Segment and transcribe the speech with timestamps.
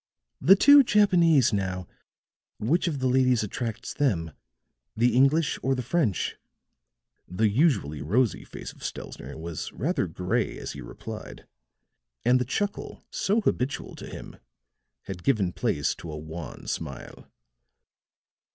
[0.41, 1.87] "The two Japanese now,
[2.57, 4.31] which of the ladies attracts them
[4.97, 6.37] the English or the French?"
[7.27, 11.45] The usually rosy face of Stelzner was rather gray as he replied,
[12.25, 14.37] and the chuckle so habitual to him
[15.03, 17.27] had given place to a wan smile.